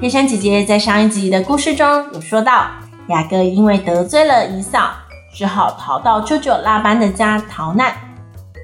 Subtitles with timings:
[0.00, 2.66] 佩珊姐姐在上一集的故事中有说到，
[3.06, 4.90] 雅各因为得罪了以扫，
[5.32, 7.94] 只好逃到舅舅拉班的家逃难，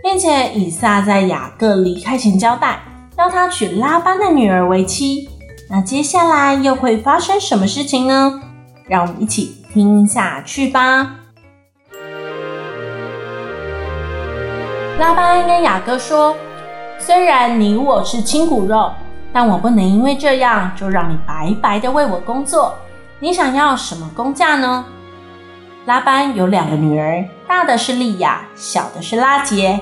[0.03, 2.83] 并且以撒在雅各离开前交代，
[3.16, 5.30] 要他娶拉班的女儿为妻。
[5.70, 8.41] 那接下来又会发生什么事情呢？
[8.89, 11.15] 让我们一起听下去吧。
[14.98, 16.37] 拉班跟雅各说
[16.98, 18.91] ：“虽然你我是亲骨肉。”
[19.33, 22.75] 但我不能因为这样就让你白白的为我工作。
[23.19, 24.84] 你想要什么工价呢？
[25.87, 29.81] 拉班有两个女儿，大的是利亚，小的是拉杰。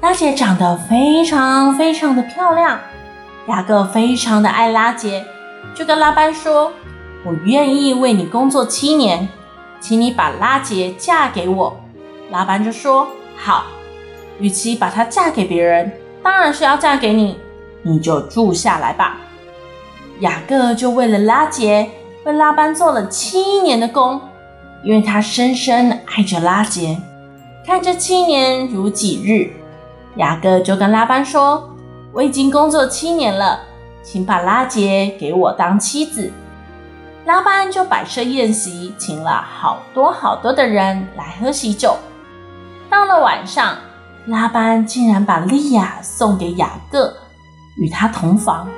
[0.00, 2.78] 拉杰长得非常非常的漂亮，
[3.48, 5.24] 雅各非常的爱拉杰，
[5.74, 6.72] 就跟拉班说
[7.26, 9.28] ：“我愿意为你工作七年，
[9.80, 11.80] 请你把拉杰嫁给我。”
[12.30, 13.64] 拉班就说：“好，
[14.38, 15.90] 与其把她嫁给别人，
[16.22, 17.38] 当然是要嫁给你。”
[17.82, 19.16] 你就住下来吧。
[20.20, 21.88] 雅各就为了拉杰，
[22.24, 24.20] 为拉班做了七年的工，
[24.82, 27.00] 因为他深深爱着拉杰，
[27.64, 29.52] 看这七年如几日。
[30.16, 31.70] 雅各就跟拉班说
[32.12, 33.60] ：“我已经工作七年了，
[34.02, 36.32] 请把拉杰给我当妻子。”
[37.24, 41.94] 拉班就摆设宴席，请了好多好多的人来喝喜酒。
[42.90, 43.76] 到了晚上，
[44.26, 47.14] 拉班竟然把利亚送给雅各。
[47.78, 48.68] 与他同房，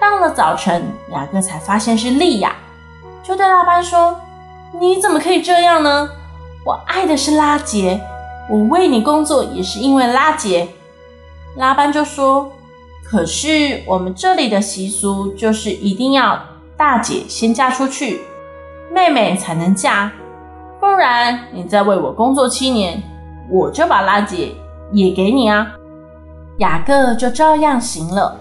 [0.00, 2.54] 到了早晨，雅各才发现是利亚，
[3.22, 4.16] 就对拉班说
[4.78, 6.08] ：“你怎么可以这样呢？
[6.64, 8.00] 我爱的是拉杰，
[8.48, 10.68] 我为你工作也是因为拉杰。”
[11.56, 12.50] 拉班就说
[13.04, 16.40] ：“可是我们这里的习俗就是一定要
[16.76, 18.20] 大姐先嫁出去，
[18.92, 20.10] 妹妹才能嫁，
[20.80, 23.02] 不然你再为我工作七年，
[23.50, 24.52] 我就把拉结
[24.92, 25.72] 也给你啊。”
[26.58, 28.38] 雅各就照样行了。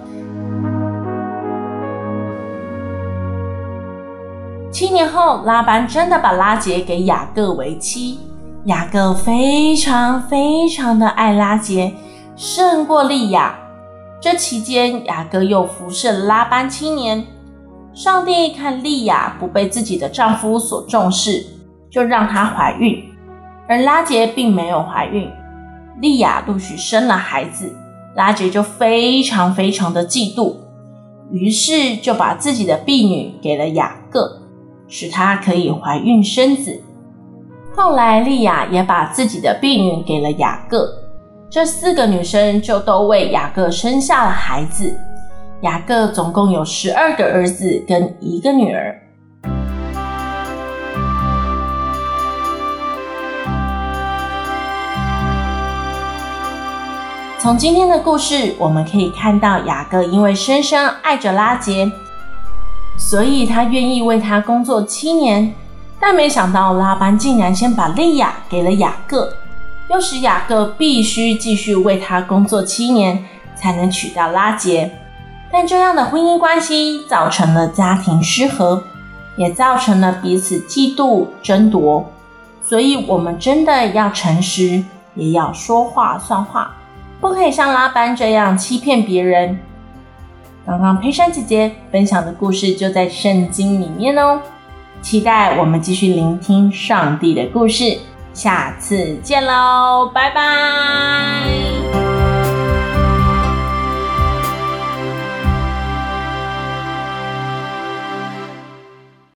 [4.72, 8.20] 七年后，拉班真的把拉杰给雅各为妻。
[8.66, 11.94] 雅各非常非常的爱拉杰，
[12.36, 13.56] 胜过利亚。
[14.22, 17.26] 这期间，雅各又服侍拉班七年。
[17.94, 21.46] 上帝看利亚不被自己的丈夫所重视，
[21.90, 23.04] 就让她怀孕，
[23.68, 25.30] 而拉杰并没有怀孕。
[26.00, 27.76] 利亚陆续生了孩子。
[28.16, 30.56] 拉杰就非常非常的嫉妒，
[31.32, 34.42] 于是就把自己的婢女给了雅各，
[34.88, 36.82] 使她可以怀孕生子。
[37.74, 40.90] 后来利亚也把自己的婢女给了雅各，
[41.50, 44.94] 这四个女生就都为雅各生下了孩子。
[45.62, 49.00] 雅各总共有十二个儿子跟一个女儿。
[57.41, 61.91] 从今天的故事，我们可以看到雅各因为深深爱着拉杰，
[63.00, 65.51] 所以他愿意为他工作七年。
[66.00, 69.34] 但没想到拉班竟然先把利亚给了雅各，
[69.90, 73.25] 又使雅各必须继续为他工作七年，
[73.56, 74.91] 才能娶到拉杰。
[75.51, 78.84] 但这样的婚姻关系造成了家庭失和，
[79.35, 82.06] 也造成了彼此嫉妒争夺。
[82.63, 84.84] 所以，我们真的要诚实，
[85.16, 86.78] 也要说话算话。
[87.22, 89.58] 不可以像拉班这样欺骗别人。
[90.66, 94.42] 刚刚佩珊姐姐分享的故事就在圣经里面哦，
[95.02, 98.00] 期待我们继续聆听上帝的故事，
[98.34, 101.81] 下次见喽，拜拜。